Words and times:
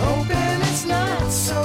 Hoping 0.00 0.60
it's 0.68 0.84
not 0.84 1.32
so 1.32 1.57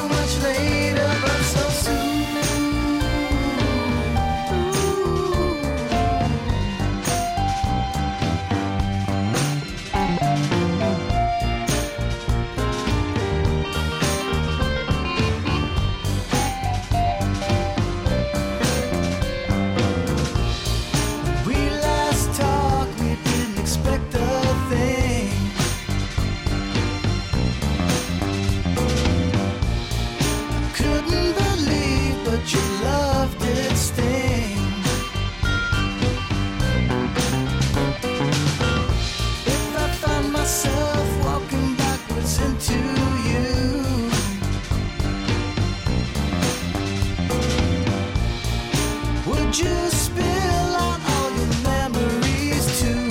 to 42.38 42.74
you. 42.74 44.10
Would 49.28 49.58
you 49.58 49.90
spill 49.90 50.76
out 50.84 51.00
all 51.12 51.30
your 51.38 51.54
memories 51.62 52.66
too? 52.80 53.06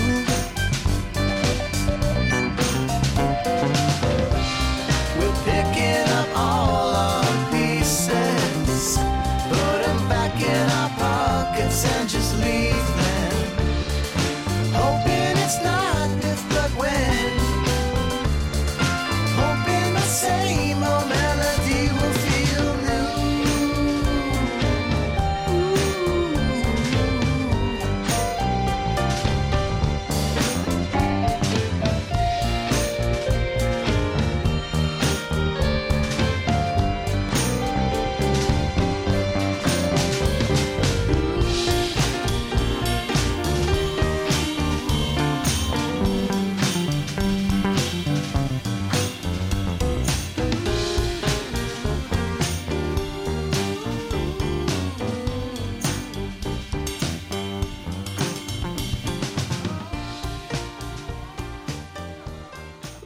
We're 5.19 5.39
picking 5.45 6.09
up 6.19 6.29
all 6.35 6.95
our 6.95 7.51
pieces, 7.53 8.97
back 10.09 10.35
in 10.41 10.71
our 10.71 10.91
pockets 10.99 11.85
and 11.85 12.09
just 12.09 12.39
leave. 12.41 12.72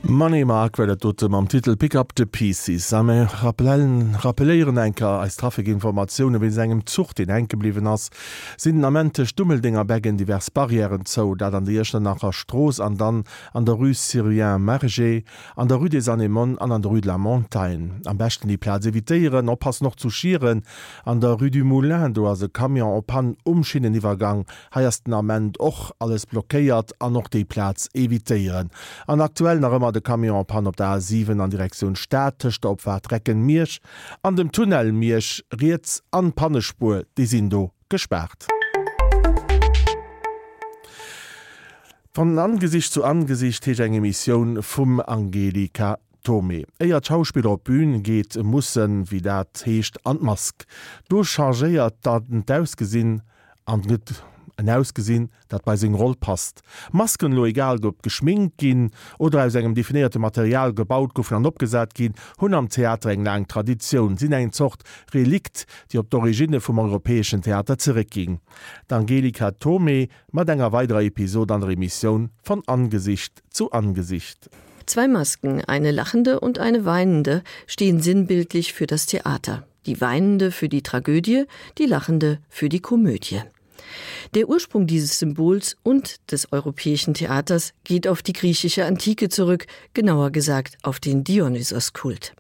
Money 0.09 0.45
Mark 0.45 0.79
wellt 0.79 1.03
dotem 1.03 1.35
am 1.35 1.49
Titel 1.49 1.75
„Pickup 1.75 2.13
the 2.17 2.27
Pieces 2.27 2.89
samme 2.89 3.29
rappellen 3.43 4.15
rappelieren 4.15 4.77
enker 4.77 5.19
als 5.19 5.35
Trafikinformaoune 5.35 6.41
win 6.41 6.57
engem 6.57 6.87
Zucht 6.87 7.19
in 7.19 7.29
engebliwen 7.29 7.89
ass, 7.89 8.11
sinn 8.57 8.85
amente 8.85 9.27
Stummeldinger 9.27 9.85
bäggen 9.85 10.17
divers 10.17 10.53
Barrieren 10.53 11.05
zou, 11.07 11.35
dat 11.35 11.55
an 11.55 11.65
Dichte 11.65 12.01
nachcher 12.01 12.33
Stroos 12.33 12.79
an 12.79 12.97
dann 12.97 13.25
an 13.53 13.65
der 13.65 13.75
Rue 13.75 13.95
Syrien 13.95 14.65
Mergé, 14.65 15.25
an 15.57 15.67
der 15.67 15.79
Rue 15.79 15.89
des 15.89 16.09
Anemon 16.09 16.57
an 16.59 16.71
an 16.71 16.83
der 16.83 16.93
Rue 16.93 17.01
de 17.01 17.11
la 17.11 17.19
Montagne. 17.19 18.01
Am 18.05 18.17
bestenchten 18.17 18.49
die 18.49 18.59
Plasevitéieren 18.59 19.49
oppass 19.49 19.81
noch 19.81 19.97
zu 19.97 20.11
schieren, 20.11 20.63
an 21.05 21.21
der 21.21 21.33
Rue 21.33 21.51
du 21.51 21.65
Moulin 21.65 22.15
do 22.15 22.29
as 22.29 22.39
se 22.39 22.49
Kamion 22.49 22.97
op 22.97 23.09
Pan 23.09 23.37
umschinneniwwergang 23.43 24.47
haiersten 24.73 25.13
Amment 25.13 25.59
och 25.59 25.91
alles 25.99 26.29
blockéiert 26.29 26.93
an 27.01 27.13
noch 27.13 27.29
déi 27.29 27.45
Platz 27.45 27.89
evitéieren. 27.93 28.71
An 29.09 29.21
aktuell 29.21 29.59
nach 29.59 29.73
ëmmer 29.73 29.96
de 29.97 30.03
Kamion 30.03 30.45
pan 30.45 30.67
op 30.67 30.77
der 30.77 31.01
7 31.01 31.41
an 31.41 31.51
Direktion 31.51 31.97
staatcht 31.97 32.65
opwer 32.65 33.01
drecken 33.01 33.47
Miersch, 33.47 33.81
an 34.23 34.37
dem 34.37 34.53
Tunnel 34.53 34.93
Miersch 34.93 35.43
Riets 35.61 36.03
an 36.11 36.33
Pannespur, 36.33 37.05
die 37.17 37.27
sinn 37.27 37.49
do 37.49 37.71
gesperrt. 37.89 38.47
Von 42.13 42.39
Angesicht 42.39 42.93
zu 42.93 43.05
Angesicht 43.05 43.67
hech 43.67 43.81
eng 43.81 44.01
Missionioun 44.01 44.63
vum 44.63 45.01
Angelika 45.01 45.99
Tome. 46.23 46.65
Eier 46.79 47.01
Schauspieler 47.03 47.57
Bbün 47.57 48.03
geht 48.03 48.37
mussssen 48.43 49.11
wie 49.11 49.23
dat 49.23 49.65
heescht 49.65 49.97
an 50.05 50.19
Mask. 50.21 50.65
Du 51.09 51.23
chargéiert 51.23 51.97
dat 52.03 52.29
den 52.29 52.45
Dausgesinn 52.45 53.23
an 53.65 53.81
net 53.81 54.23
en 54.57 54.69
ausgesinn, 54.69 55.31
dat 55.49 55.65
bei 55.65 55.77
seg 55.77 55.95
Roll 55.97 56.17
passt. 56.19 56.63
Masken 56.93 57.35
lo 57.35 57.45
egal 57.47 57.79
gopp 57.79 58.03
geschminkt 58.03 58.59
ginn 58.59 58.91
oder 59.19 59.45
aus 59.45 59.55
engem 59.55 59.75
definierte 59.75 60.19
Material 60.19 60.75
gebaut 60.75 61.15
gouf 61.15 61.33
an 61.33 61.47
opgesat 61.47 61.95
ginn, 61.95 62.15
hunn 62.41 62.55
am 62.55 62.69
Theater 62.69 63.11
eng 63.11 63.27
eng 63.27 63.47
Tradition 63.47 64.17
sinn 64.17 64.33
eng 64.33 64.53
zocht 64.53 64.83
Relikt, 65.15 65.67
die 65.93 65.99
op 65.99 66.11
d'Origine 66.11 66.61
vum 66.61 66.79
europäesschen 66.79 67.43
Theater 67.43 67.79
zerekging. 67.79 68.41
D'Angelika 68.89 69.53
Tome 69.59 70.09
mat 70.33 70.49
enger 70.49 70.73
weiterer 70.73 71.03
Episode 71.03 71.55
an 71.55 71.63
Remission 71.63 72.31
von 72.43 72.63
Angesicht 72.67 73.43
zu 73.51 73.71
Angesicht. 73.73 74.51
Zwei 74.87 75.09
Masken, 75.09 75.65
eine 75.65 75.91
lachende 75.91 76.39
und 76.39 76.61
eine 76.61 76.85
weinende, 76.85 77.43
stehen 77.67 78.01
sinnbildlich 78.01 78.73
für 78.73 78.87
das 78.87 79.07
Theater. 79.07 79.67
Die 79.85 80.01
weinende 80.01 80.53
für 80.53 80.69
die 80.69 80.83
Tragödie, 80.83 81.45
die 81.79 81.87
lachende 81.87 82.39
für 82.49 82.69
die 82.69 82.81
Komödie. 82.81 83.43
Der 84.37 84.51
Ursprung 84.51 84.87
dieses 84.87 85.19
Symbols 85.19 85.79
und 85.83 86.31
des 86.31 86.53
europäischen 86.53 87.15
Theaters 87.15 87.73
geht 87.85 88.07
auf 88.07 88.21
die 88.21 88.35
griechische 88.35 88.85
Antike 88.85 89.31
zurück, 89.31 89.67
genauer 89.95 90.31
gesagt 90.31 90.77
auf 90.83 91.01
den 91.01 91.25
Dionysos-Kult. 91.25 92.35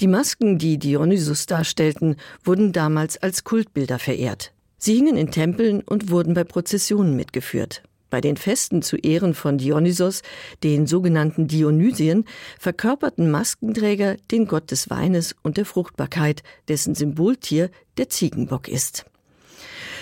Die 0.00 0.08
Masken, 0.08 0.58
die 0.58 0.76
Dionysus 0.76 1.46
darstellten, 1.46 2.16
wurden 2.42 2.72
damals 2.72 3.16
als 3.16 3.44
Kultbilder 3.44 4.00
verehrt. 4.00 4.52
Sie 4.76 4.96
hingen 4.96 5.16
in 5.16 5.30
Tempeln 5.30 5.82
und 5.82 6.10
wurden 6.10 6.34
bei 6.34 6.42
Prozessionen 6.42 7.14
mitgeführt. 7.14 7.84
Bei 8.10 8.20
den 8.20 8.36
Festen 8.36 8.82
zu 8.82 8.96
Ehren 8.96 9.34
von 9.34 9.56
Dionysos, 9.56 10.22
den 10.64 10.88
sogenannten 10.88 11.46
Dionysien, 11.46 12.24
verkörperten 12.58 13.30
Maskenträger 13.30 14.16
den 14.32 14.48
Gott 14.48 14.72
des 14.72 14.90
Weines 14.90 15.36
und 15.44 15.58
der 15.58 15.64
Fruchtbarkeit, 15.64 16.42
dessen 16.66 16.96
Symboltier 16.96 17.70
der 17.98 18.08
Ziegenbock 18.08 18.66
ist. 18.66 19.04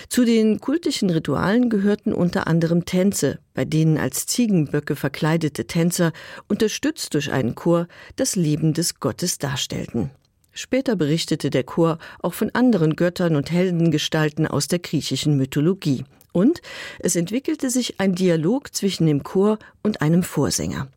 Zu 0.09 0.25
den 0.25 0.59
kultischen 0.59 1.11
Ritualen 1.11 1.69
gehörten 1.69 2.13
unter 2.13 2.47
anderem 2.47 2.85
Tänze, 2.85 3.37
bei 3.53 3.63
denen 3.63 3.99
als 3.99 4.25
Ziegenböcke 4.25 4.95
verkleidete 4.95 5.67
Tänzer 5.67 6.13
unterstützt 6.47 7.13
durch 7.13 7.31
einen 7.31 7.53
Chor 7.53 7.87
das 8.15 8.35
Leben 8.35 8.73
des 8.73 8.99
Gottes 8.99 9.37
darstellten. 9.37 10.09
Später 10.51 10.95
berichtete 10.95 11.51
der 11.51 11.63
Chor 11.63 11.99
auch 12.23 12.33
von 12.33 12.49
anderen 12.55 12.95
Göttern 12.95 13.35
und 13.35 13.51
Heldengestalten 13.51 14.47
aus 14.47 14.67
der 14.67 14.79
griechischen 14.79 15.37
Mythologie. 15.37 16.05
Und 16.31 16.63
es 16.97 17.15
entwickelte 17.15 17.69
sich 17.69 17.99
ein 17.99 18.15
Dialog 18.15 18.73
zwischen 18.73 19.05
dem 19.05 19.21
Chor 19.21 19.59
und 19.83 20.01
einem 20.01 20.23
Vorsänger. 20.23 20.87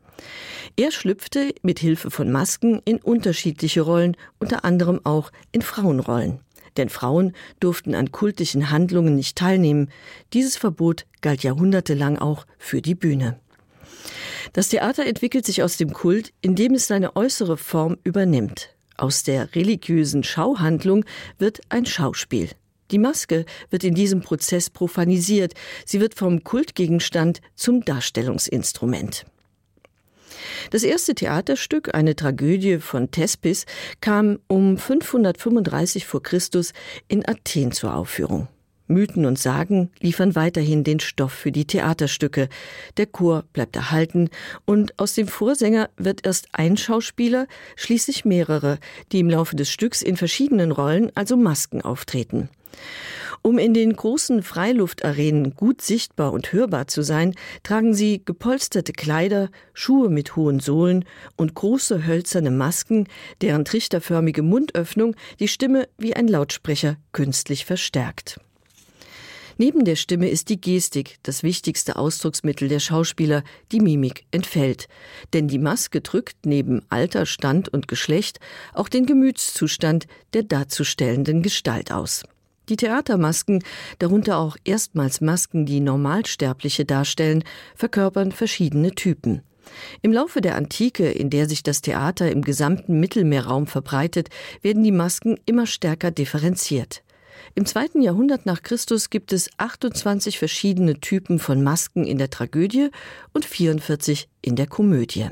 Er 0.77 0.91
schlüpfte 0.91 1.55
mit 1.61 1.81
Hilfe 1.81 2.11
von 2.11 2.33
Masken 2.33 2.81
in 2.87 2.97
unterschiedliche 2.97 3.83
Rollen, 3.83 4.17
unter 4.39 4.65
anderem 4.65 5.01
auch 5.05 5.31
in 5.53 5.61
Frauenrollen 5.61 6.41
denn 6.77 6.89
Frauen 6.89 7.33
durften 7.61 7.95
an 7.95 8.13
kultischen 8.13 8.71
Handlungen 8.71 9.15
nicht 9.15 9.37
teilnehmen. 9.37 9.91
Dieses 10.33 10.57
Verbot 10.57 11.07
galt 11.21 11.43
jahrhundertelang 11.43 12.19
auch 12.19 12.47
für 12.59 12.83
die 12.83 12.95
Bühne. 12.95 13.39
Das 14.53 14.69
Theater 14.69 15.07
entwickelt 15.07 15.47
sich 15.47 15.63
aus 15.63 15.77
dem 15.77 15.93
Kult, 15.93 16.33
indem 16.41 16.75
es 16.75 16.87
seine 16.87 17.17
äußere 17.17 17.57
Form 17.57 17.97
übernimmt. 18.05 18.75
Aus 18.97 19.23
der 19.23 19.55
religiösen 19.55 20.23
Schauhandlung 20.23 21.05
wird 21.39 21.61
ein 21.69 21.87
Schauspiel. 21.87 22.51
Die 22.91 22.99
Maske 22.99 23.47
wird 23.71 23.85
in 23.85 23.95
diesem 23.95 24.21
Prozess 24.21 24.69
profanisiert, 24.69 25.55
sie 25.87 26.01
wird 26.01 26.15
vom 26.15 26.45
Kultgegenstand 26.45 27.41
zum 27.55 27.85
Darstellungsinstrument. 27.85 29.25
Das 30.71 30.83
erste 30.83 31.15
Theaterstück, 31.15 31.95
eine 31.95 32.17
Tragödie 32.17 32.79
von 32.79 33.11
Thespis, 33.11 33.67
kam 34.01 34.39
um 34.49 34.79
535 34.79 36.07
vor 36.07 36.23
Christus 36.23 36.73
in 37.09 37.27
Athen 37.27 37.73
zur 37.73 37.95
Aufführung. 37.95 38.49
Mythen 38.89 39.25
und 39.25 39.39
Sagen 39.39 39.91
liefern 40.01 40.35
weiterhin 40.35 40.85
den 40.85 41.01
Stoff 41.01 41.33
für 41.33 41.53
die 41.53 41.65
Theaterstücke. 41.65 42.49
Der 42.97 43.07
Chor 43.07 43.45
bleibt 43.53 43.77
erhalten 43.77 44.29
und 44.65 44.99
aus 44.99 45.15
dem 45.15 45.29
Vorsänger 45.29 45.89
wird 45.97 46.27
erst 46.27 46.49
ein 46.53 46.77
Schauspieler, 46.77 47.47
schließlich 47.77 48.25
mehrere, 48.25 48.79
die 49.11 49.21
im 49.21 49.31
Laufe 49.31 49.57
des 49.57 49.71
Stücks 49.71 50.03
in 50.03 50.17
verschiedenen 50.17 50.73
Rollen, 50.73 51.11
also 51.15 51.37
Masken 51.37 51.83
auftreten. 51.83 52.49
Um 53.45 53.59
in 53.59 53.75
den 53.75 53.95
großen 53.97 54.45
Freiluftarenen 54.45 55.57
gut 55.57 55.83
sichtbar 55.83 56.33
und 56.33 56.53
hörbar 56.53 56.87
zu 56.87 57.03
sein, 57.03 57.35
tragen 57.65 57.93
sie 57.93 58.23
gepolsterte 58.25 58.93
Kleider, 58.93 59.51
Schuhe 59.75 60.09
mit 60.11 60.37
hohen 60.37 60.61
Sohlen 60.61 61.05
und 61.37 61.55
große 61.55 62.07
hölzerne 62.07 62.53
Masken, 62.53 63.09
deren 63.41 63.65
trichterförmige 63.65 64.43
Mundöffnung 64.43 65.17
die 65.41 65.49
Stimme 65.49 65.89
wie 65.99 66.15
ein 66.15 66.29
Lautsprecher 66.29 66.99
künstlich 67.11 67.65
verstärkt. 67.65 68.39
Neben 69.59 69.85
der 69.85 69.97
Stimme 69.97 70.29
ist 70.29 70.49
die 70.49 70.61
Gestik 70.61 71.19
das 71.25 71.43
wichtigste 71.43 71.97
Ausdrucksmittel 71.97 72.69
der 72.69 72.81
Schauspieler, 72.81 73.43
die 73.73 73.81
Mimik 73.81 74.25
entfällt. 74.31 74.89
Denn 75.33 75.49
die 75.49 75.59
Maske 75.59 76.01
drückt 76.01 76.47
neben 76.47 76.83
Alter, 76.89 77.27
Stand 77.27 77.69
und 77.69 77.89
Geschlecht 77.89 78.39
auch 78.73 78.89
den 78.89 79.05
Gemütszustand 79.05 80.07
der 80.33 80.45
darzustellenden 80.45 81.43
Gestalt 81.43 81.93
aus. 81.93 82.23
Die 82.69 82.77
Theatermasken, 82.77 83.63
darunter 83.99 84.39
auch 84.39 84.57
erstmals 84.65 85.21
Masken, 85.21 85.67
die 85.67 85.81
Normalsterbliche 85.81 86.85
darstellen, 86.85 87.45
verkörpern 87.75 88.33
verschiedene 88.33 88.93
Typen. 88.93 89.43
Im 90.03 90.13
Laufe 90.13 90.41
der 90.41 90.57
Antike, 90.57 91.11
in 91.11 91.31
der 91.31 91.49
sich 91.49 91.63
das 91.63 91.83
Theater 91.83 92.31
im 92.31 92.43
gesamten 92.43 93.01
Mittelmeerraum 93.01 93.67
verbreitet, 93.67 94.29
werden 94.61 94.83
die 94.83 94.93
Masken 94.93 95.39
immer 95.47 95.67
stärker 95.67 96.11
differenziert. 96.11 97.03
Im 97.55 97.67
zweiten 97.67 98.01
Jahrhundert 98.01 98.47
nach 98.47 98.63
Christus 98.63 99.11
gibt 99.11 99.33
es 99.33 99.51
28 99.59 100.39
verschiedene 100.39 101.01
Typen 101.01 101.39
von 101.39 101.63
Masken 101.63 102.05
in 102.05 102.19
der 102.19 102.31
Tragödie 102.31 102.91
und 103.33 103.45
44 103.45 104.29
in 104.41 104.57
der 104.57 104.67
Komödie. 104.67 105.29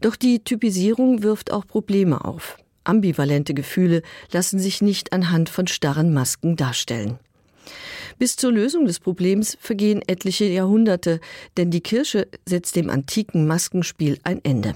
Doch 0.00 0.16
die 0.16 0.42
Typisierung 0.42 1.22
wirft 1.22 1.52
auch 1.52 1.66
Probleme 1.66 2.24
auf. 2.24 2.56
Ambivalente 2.84 3.54
Gefühle 3.54 4.02
lassen 4.32 4.58
sich 4.58 4.82
nicht 4.82 5.12
anhand 5.12 5.48
von 5.48 5.66
starren 5.66 6.12
Masken 6.12 6.56
darstellen. 6.56 7.18
Bis 8.18 8.36
zur 8.36 8.52
Lösung 8.52 8.86
des 8.86 9.00
Problems 9.00 9.56
vergehen 9.60 10.02
etliche 10.06 10.44
Jahrhunderte, 10.44 11.20
denn 11.56 11.70
die 11.70 11.80
Kirche 11.80 12.28
setzt 12.46 12.76
dem 12.76 12.90
antiken 12.90 13.46
Maskenspiel 13.46 14.18
ein 14.24 14.40
Ende. 14.44 14.74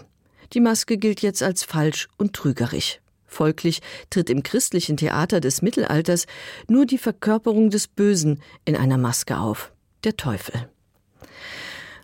Die 0.53 0.61
Maske 0.61 0.97
gilt 0.97 1.23
jetzt 1.23 1.43
als 1.43 1.65
falsch 1.65 2.09
und 2.17 2.33
trügerisch. 2.33 3.01
Folglich 3.27 3.81
tritt 4.09 4.31
im 4.31 4.43
christlichen 4.43 4.97
Theater 4.97 5.41
des 5.41 5.61
Mittelalters 5.61 6.27
nur 6.69 6.87
die 6.87 6.99
Verkörperung 6.99 7.71
des 7.71 7.89
Bösen 7.89 8.41
in 8.65 8.77
einer 8.77 8.99
Maske 8.99 9.39
auf, 9.39 9.73
der 10.05 10.17
Teufel. 10.17 10.69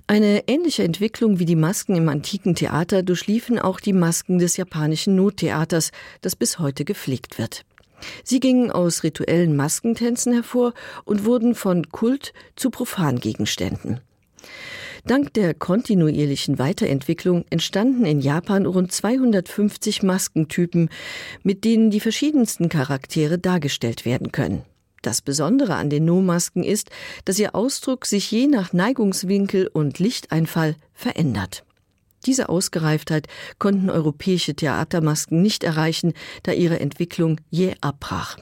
Eine 0.06 0.48
ähnliche 0.48 0.82
Entwicklung 0.82 1.38
wie 1.38 1.44
die 1.44 1.56
Masken 1.56 1.94
im 1.94 2.08
antiken 2.08 2.54
Theater 2.54 3.02
durchliefen 3.02 3.58
auch 3.58 3.80
die 3.80 3.92
Masken 3.92 4.38
des 4.38 4.56
japanischen 4.56 5.16
Nottheaters, 5.16 5.90
das 6.20 6.36
bis 6.36 6.58
heute 6.58 6.84
gepflegt 6.84 7.38
wird. 7.38 7.64
Sie 8.24 8.40
gingen 8.40 8.70
aus 8.70 9.04
rituellen 9.04 9.56
Maskentänzen 9.56 10.32
hervor 10.32 10.74
und 11.04 11.24
wurden 11.24 11.54
von 11.54 11.88
Kult 11.88 12.32
zu 12.56 12.70
Profangegenständen. 12.70 14.00
Dank 15.04 15.34
der 15.34 15.54
kontinuierlichen 15.54 16.58
Weiterentwicklung 16.58 17.44
entstanden 17.50 18.04
in 18.04 18.20
Japan 18.20 18.66
rund 18.66 18.92
250 18.92 20.02
Maskentypen, 20.02 20.90
mit 21.42 21.64
denen 21.64 21.90
die 21.90 22.00
verschiedensten 22.00 22.68
Charaktere 22.68 23.38
dargestellt 23.38 24.04
werden 24.04 24.30
können. 24.30 24.62
Das 25.02 25.20
Besondere 25.20 25.74
an 25.74 25.90
den 25.90 26.04
No-Masken 26.04 26.62
ist, 26.62 26.90
dass 27.24 27.38
ihr 27.38 27.54
Ausdruck 27.56 28.06
sich 28.06 28.30
je 28.30 28.46
nach 28.46 28.72
Neigungswinkel 28.72 29.66
und 29.66 29.98
Lichteinfall 29.98 30.76
verändert. 30.94 31.64
Diese 32.24 32.48
Ausgereiftheit 32.48 33.26
konnten 33.58 33.90
europäische 33.90 34.54
Theatermasken 34.54 35.42
nicht 35.42 35.64
erreichen, 35.64 36.12
da 36.44 36.52
ihre 36.52 36.78
Entwicklung 36.78 37.40
je 37.50 37.74
abbrach. 37.80 38.38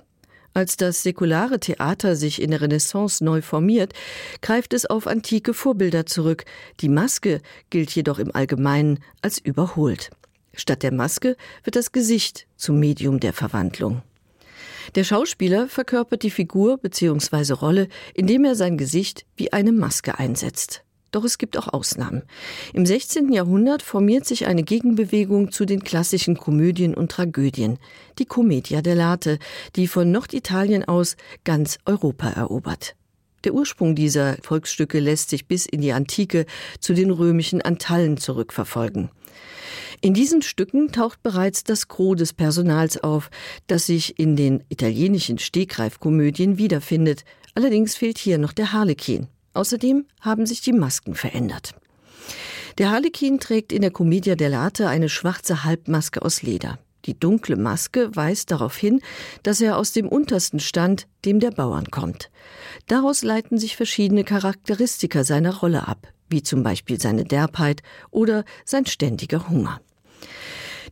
Als 0.53 0.77
das 0.77 1.03
säkulare 1.03 1.61
Theater 1.61 2.17
sich 2.17 2.43
in 2.43 2.51
der 2.51 2.61
Renaissance 2.61 3.25
neu 3.25 3.41
formiert, 3.41 3.95
greift 4.43 4.75
es 4.75 4.85
auf 4.85 5.07
antike 5.07 5.55
Vorbilder 5.55 6.07
zurück. 6.07 6.45
Die 6.81 6.89
Maske 6.89 7.41
gilt 7.71 7.91
jedoch 7.93 8.19
im 8.19 8.35
Allgemeinen 8.35 8.99
als 9.23 9.39
überholt. 9.39 10.11
Statt 10.53 10.83
der 10.83 10.93
Maske 10.93 11.37
wird 11.63 11.77
das 11.77 11.93
Gesicht 11.93 12.47
zum 12.57 12.81
Medium 12.81 13.21
der 13.21 13.33
Verwandlung. 13.33 14.03
Der 14.95 15.05
Schauspieler 15.05 15.69
verkörpert 15.69 16.23
die 16.23 16.31
Figur 16.31 16.79
bzw. 16.79 17.53
Rolle, 17.53 17.89
indem 18.15 18.45
er 18.45 18.57
sein 18.57 18.77
Gesicht 18.77 19.25
wie 19.37 19.53
eine 19.53 19.73
Maske 19.73 20.19
einsetzt. 20.19 20.83
Doch 21.13 21.25
es 21.25 21.39
gibt 21.39 21.57
auch 21.57 21.69
Ausnahmen. 21.69 22.23
Im 22.73 22.87
16. 22.87 23.33
Jahrhundert 23.33 23.83
formiert 23.83 24.27
sich 24.27 24.47
eine 24.47 24.63
Gegenbewegung 24.63 25.51
zu 25.51 25.65
den 25.65 25.83
klassischen 25.83 26.37
Komödien 26.37 26.95
und 26.95 27.11
Tragödien, 27.11 27.79
die 28.19 28.27
Commedia 28.27 28.81
dell'arte, 28.81 29.39
die 29.75 29.89
von 29.89 30.11
Norditalien 30.11 30.85
aus 30.85 31.17
ganz 31.45 31.79
Europa 31.85 32.29
erobert. 32.31 32.95
Der 33.45 33.55
Ursprung 33.55 33.95
dieser 33.95 34.37
Volksstücke 34.43 35.01
lässt 35.01 35.31
sich 35.31 35.47
bis 35.47 35.67
in 35.67 35.81
die 35.81 35.93
Antike 35.93 36.47
zu 36.79 36.93
den 36.93 37.11
römischen 37.11 37.63
Antallen 37.63 38.17
zurückverfolgen. 38.17 39.11
In 40.03 40.15
diesen 40.15 40.43
Stücken 40.43 40.93
taucht 40.93 41.23
bereits 41.23 41.65
das 41.65 41.89
Gros 41.89 42.17
des 42.17 42.33
Personals 42.33 43.03
auf, 43.03 43.31
das 43.67 43.87
sich 43.87 44.19
in 44.19 44.37
den 44.37 44.65
italienischen 44.69 45.39
Stegreifkomödien 45.39 46.59
wiederfindet. 46.59 47.25
Allerdings 47.55 47.97
fehlt 47.97 48.19
hier 48.19 48.39
noch 48.39 48.53
der 48.53 48.73
Harlekin. 48.73 49.29
Außerdem 49.53 50.07
haben 50.21 50.47
sich 50.47 50.61
die 50.61 50.73
Masken 50.73 51.15
verändert. 51.15 51.75
Der 52.79 52.91
Harlekin 52.91 53.41
trägt 53.41 53.73
in 53.73 53.83
der 53.83 53.91
Commedia 53.91 54.35
dell'arte 54.35 54.87
eine 54.87 55.09
schwarze 55.09 55.65
Halbmaske 55.65 56.23
aus 56.23 56.43
Leder. 56.43 56.79
Die 57.07 57.19
dunkle 57.19 57.57
Maske 57.57 58.15
weist 58.15 58.51
darauf 58.51 58.77
hin, 58.77 59.01
dass 59.43 59.61
er 59.61 59.77
aus 59.77 59.93
dem 59.93 60.09
untersten 60.09 60.61
Stand, 60.61 61.07
dem 61.25 61.41
der 61.41 61.51
Bauern 61.51 61.91
kommt. 61.91 62.31
Daraus 62.87 63.23
leiten 63.23 63.59
sich 63.59 63.77
verschiedene 63.77 64.25
Charakteristika 64.25 65.25
seiner 65.25 65.57
Rolle 65.57 65.89
ab, 65.89 66.09
wie 66.29 66.43
zum 66.43 66.63
Beispiel 66.63 67.01
seine 67.01 67.25
Derbheit 67.25 67.83
oder 68.11 68.45
sein 68.65 68.87
ständiger 68.87 69.49
Hunger. 69.49 69.81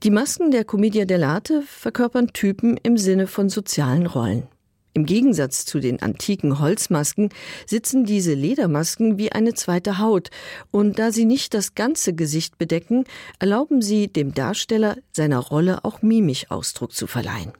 Die 0.02 0.10
Masken 0.10 0.50
der 0.50 0.64
Commedia 0.64 1.04
dell'arte 1.04 1.62
verkörpern 1.62 2.32
Typen 2.32 2.76
im 2.82 2.96
Sinne 2.96 3.26
von 3.26 3.48
sozialen 3.48 4.06
Rollen. 4.06 4.46
Im 4.94 5.06
Gegensatz 5.06 5.64
zu 5.64 5.80
den 5.80 6.02
antiken 6.02 6.58
Holzmasken 6.58 7.28
sitzen 7.66 8.04
diese 8.04 8.34
Ledermasken 8.34 9.18
wie 9.18 9.30
eine 9.30 9.54
zweite 9.54 9.98
Haut, 9.98 10.30
und 10.70 10.98
da 10.98 11.12
sie 11.12 11.24
nicht 11.24 11.54
das 11.54 11.74
ganze 11.74 12.14
Gesicht 12.14 12.58
bedecken, 12.58 13.04
erlauben 13.38 13.82
sie 13.82 14.08
dem 14.08 14.34
Darsteller 14.34 14.96
seiner 15.12 15.38
Rolle 15.38 15.84
auch 15.84 16.02
mimisch 16.02 16.50
Ausdruck 16.50 16.92
zu 16.92 17.06
verleihen. 17.06 17.52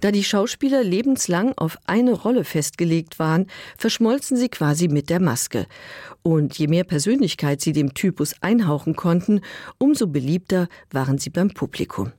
Da 0.00 0.12
die 0.12 0.22
Schauspieler 0.22 0.84
lebenslang 0.84 1.54
auf 1.56 1.76
eine 1.86 2.12
Rolle 2.12 2.44
festgelegt 2.44 3.18
waren, 3.18 3.46
verschmolzen 3.76 4.36
sie 4.36 4.48
quasi 4.48 4.86
mit 4.86 5.10
der 5.10 5.20
Maske. 5.20 5.66
Und 6.22 6.56
je 6.56 6.68
mehr 6.68 6.84
Persönlichkeit 6.84 7.60
sie 7.60 7.72
dem 7.72 7.94
Typus 7.94 8.34
einhauchen 8.40 8.94
konnten, 8.94 9.40
umso 9.78 10.06
beliebter 10.06 10.68
waren 10.92 11.18
sie 11.18 11.30
beim 11.30 11.48
Publikum. 11.48 12.12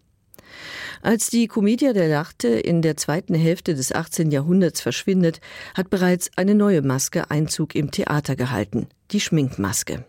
Als 1.01 1.29
die 1.29 1.47
Commedia 1.47 1.93
der 1.93 2.09
Lachte 2.09 2.49
in 2.49 2.81
der 2.81 2.97
zweiten 2.97 3.33
Hälfte 3.33 3.73
des 3.73 3.93
18. 3.93 4.31
Jahrhunderts 4.31 4.81
verschwindet, 4.81 5.39
hat 5.73 5.89
bereits 5.89 6.29
eine 6.35 6.55
neue 6.55 6.81
Maske 6.81 7.31
Einzug 7.31 7.73
im 7.75 7.89
Theater 7.91 8.35
gehalten, 8.35 8.87
die 9.11 9.21
Schminkmaske. 9.21 10.03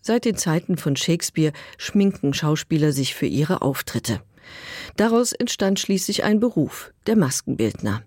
Seit 0.00 0.24
den 0.24 0.36
Zeiten 0.36 0.76
von 0.76 0.94
Shakespeare 0.94 1.52
schminken 1.78 2.32
Schauspieler 2.32 2.92
sich 2.92 3.14
für 3.16 3.26
ihre 3.26 3.60
Auftritte. 3.62 4.20
Daraus 4.96 5.32
entstand 5.32 5.80
schließlich 5.80 6.22
ein 6.22 6.38
Beruf, 6.38 6.92
der 7.08 7.16
Maskenbildner. 7.16 8.04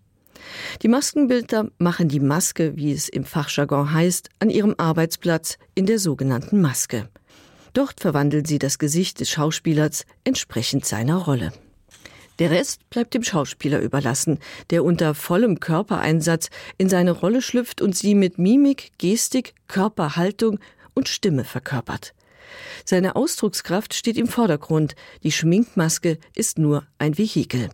Die 0.81 0.88
Maskenbilder 0.88 1.69
machen 1.77 2.08
die 2.08 2.22
Maske, 2.22 2.77
wie 2.77 2.93
es 2.93 3.10
im 3.10 3.25
Fachjargon 3.25 3.93
heißt, 3.93 4.29
an 4.39 4.50
ihrem 4.50 4.75
Arbeitsplatz 4.77 5.58
in 5.75 5.86
der 5.86 6.00
sogenannten 6.00 6.62
Maske. 6.62 7.10
Dort 7.74 8.00
verwandeln 8.00 8.46
sie 8.46 8.60
das 8.60 8.79
Gesicht 8.79 9.19
des 9.19 9.29
Schauspielers 9.29 10.05
entsprechend 10.24 10.86
seiner 10.86 11.17
Rolle. 11.17 11.51
Der 12.39 12.51
Rest 12.51 12.89
bleibt 12.89 13.13
dem 13.13 13.24
Schauspieler 13.24 13.81
überlassen, 13.81 14.39
der 14.69 14.86
unter 14.86 15.13
vollem 15.13 15.60
Körpereinsatz 15.60 16.50
in 16.77 16.88
seine 16.88 17.12
Rolle 17.12 17.41
schlüpft 17.41 17.81
und 17.81 17.98
sie 17.98 18.15
mit 18.15 18.38
Mimik, 18.38 18.91
Gestik, 18.98 19.53
Körperhaltung 19.67 20.60
und 20.93 21.10
Stimme 21.10 21.43
verkörpert. 21.43 22.13
Seine 22.86 23.15
Ausdruckskraft 23.15 23.93
steht 23.93 24.17
im 24.17 24.27
Vordergrund, 24.27 24.96
die 25.24 25.34
Schminkmaske 25.34 26.17
ist 26.34 26.58
nur 26.58 26.86
ein 26.98 27.17
Vehikel. 27.17 27.69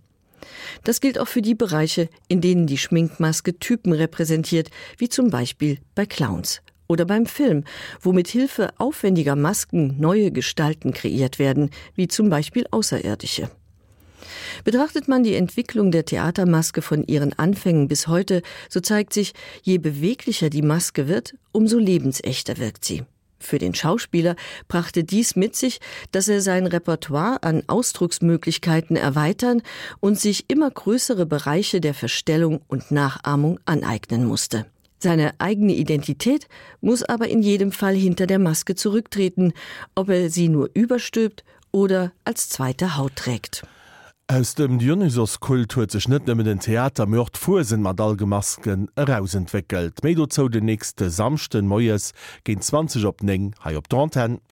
Das 0.83 0.99
gilt 0.99 1.19
auch 1.19 1.27
für 1.27 1.41
die 1.41 1.55
Bereiche, 1.55 2.09
in 2.27 2.41
denen 2.41 2.67
die 2.67 2.77
Schminkmaske 2.77 3.57
Typen 3.59 3.93
repräsentiert, 3.93 4.69
wie 4.97 5.09
zum 5.09 5.29
Beispiel 5.29 5.79
bei 5.93 6.05
Clowns 6.05 6.61
oder 6.87 7.05
beim 7.05 7.25
Film, 7.25 7.63
wo 8.01 8.13
mit 8.13 8.27
Hilfe 8.27 8.69
aufwendiger 8.77 9.35
Masken 9.35 9.99
neue 9.99 10.31
Gestalten 10.31 10.91
kreiert 10.91 11.39
werden, 11.39 11.69
wie 11.95 12.07
zum 12.07 12.29
Beispiel 12.29 12.65
Außerirdische. 12.69 13.49
Betrachtet 14.63 15.07
man 15.07 15.23
die 15.23 15.35
Entwicklung 15.35 15.91
der 15.91 16.05
Theatermaske 16.05 16.81
von 16.81 17.03
ihren 17.05 17.33
Anfängen 17.33 17.87
bis 17.87 18.07
heute, 18.07 18.41
so 18.69 18.79
zeigt 18.79 19.13
sich, 19.13 19.33
je 19.61 19.77
beweglicher 19.77 20.49
die 20.49 20.61
Maske 20.61 21.07
wird, 21.07 21.35
umso 21.51 21.77
lebensechter 21.77 22.57
wirkt 22.57 22.85
sie. 22.85 23.03
Für 23.39 23.59
den 23.59 23.75
Schauspieler 23.75 24.35
brachte 24.67 25.03
dies 25.03 25.35
mit 25.35 25.55
sich, 25.55 25.79
dass 26.11 26.27
er 26.27 26.41
sein 26.41 26.65
Repertoire 26.65 27.43
an 27.43 27.63
Ausdrucksmöglichkeiten 27.67 28.95
erweitern 28.95 29.61
und 29.99 30.19
sich 30.19 30.45
immer 30.47 30.71
größere 30.71 31.25
Bereiche 31.25 31.79
der 31.79 31.93
Verstellung 31.93 32.61
und 32.67 32.91
Nachahmung 32.91 33.59
aneignen 33.65 34.25
musste. 34.25 34.65
Seine 34.97 35.35
eigene 35.37 35.73
Identität 35.73 36.47
muss 36.81 37.03
aber 37.03 37.27
in 37.27 37.43
jedem 37.43 37.71
Fall 37.71 37.93
hinter 37.93 38.25
der 38.25 38.39
Maske 38.39 38.73
zurücktreten, 38.73 39.53
ob 39.93 40.09
er 40.09 40.29
sie 40.29 40.49
nur 40.49 40.69
überstülpt 40.73 41.43
oder 41.71 42.13
als 42.23 42.49
zweite 42.49 42.97
Haut 42.97 43.15
trägt. 43.15 43.63
Aus 44.27 44.55
dem 44.55 44.79
Dionysos-Kult 44.79 45.75
huet 45.77 45.93
sech 45.93 46.07
net 46.09 46.25
nëmmen 46.25 46.47
den 46.47 46.61
Theater 46.63 47.05
mört 47.05 47.37
vorsinn 47.37 47.83
mat 47.85 47.99
Allgemasken 48.01 48.87
herausentwickelt. 48.97 50.01
Mei 50.01 50.15
zo 50.33 50.47
de 50.49 50.61
nächste 50.65 51.11
samchten 51.11 51.67
Moes 51.69 52.11
gin 52.43 52.59
20 52.59 53.05
op 53.05 53.21
Ning 53.21 53.53
hai 53.61 53.75
op 53.77 53.87
Danten. 53.87 54.39